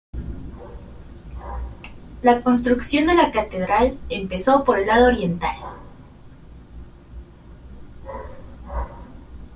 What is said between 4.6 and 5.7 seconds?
por el lado oriental.